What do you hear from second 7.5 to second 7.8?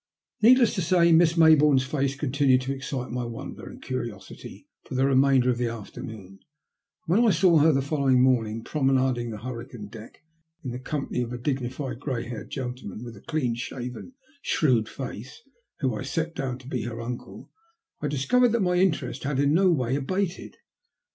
her